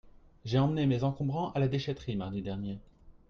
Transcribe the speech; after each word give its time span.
J'ai 0.45 0.57
emmené 0.57 0.87
mes 0.87 1.03
encombrants 1.03 1.51
à 1.51 1.59
la 1.59 1.67
déchèterie 1.67 2.15
mardi 2.15 2.41
dernier. 2.41 2.79